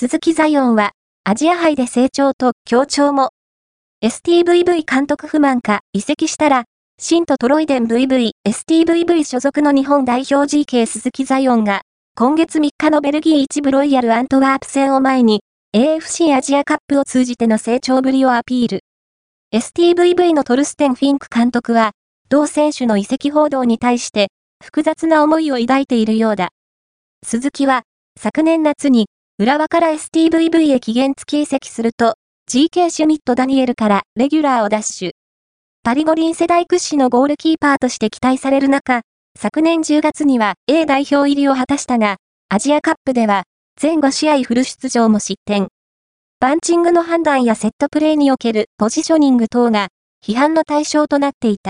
[0.00, 0.92] 鈴木ザイオンは、
[1.24, 3.32] アジア杯で成長と強調も。
[4.02, 6.64] STVV 監督不満か移籍したら、
[6.98, 11.82] シントロイデン VV、STVV 所属の日本代表 GK 鈴木ザイオンが、
[12.16, 15.42] 今月3日のベルギー一部ロイヤルアントワープ戦を前に、
[15.76, 18.80] AFC アジアカップを通じての成長ぶりをアピール。
[19.54, 21.90] STVV のトルステン・フィンク監督は、
[22.30, 24.28] 同選手の移籍報道に対して、
[24.64, 26.48] 複雑な思いを抱いているようだ。
[27.22, 27.82] 鈴木は、
[28.18, 29.08] 昨年夏に、
[29.40, 35.10] 浦和から STVV へ期限付き移籍すると、GK シュミット・ダニエルからレギュラーをダッシュ。
[35.82, 39.00] パリ五輪世代屈指のゴールキーパーとして期待される中、
[39.38, 42.18] 昨年10月には A 代表入りを果たしたが、
[42.50, 43.44] アジアカップでは、
[43.80, 45.68] 全5試合フル出場も失点。
[46.38, 49.88] バンチングの判断やセットプレーにおけるポジショニング等が
[50.22, 51.68] 批判の対象となっていた。